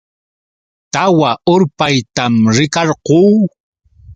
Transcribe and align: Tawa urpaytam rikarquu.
Tawa 0.93 1.31
urpaytam 1.53 2.33
rikarquu. 2.55 3.21